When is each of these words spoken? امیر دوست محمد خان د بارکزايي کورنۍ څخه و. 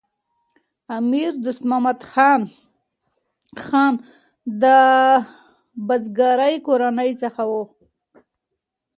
امیر 0.97 1.31
دوست 1.43 1.63
محمد 1.69 1.99
خان 3.67 3.93
د 4.61 4.63
بارکزايي 5.87 6.57
کورنۍ 6.65 7.11
څخه 7.23 7.41
و. 7.49 7.51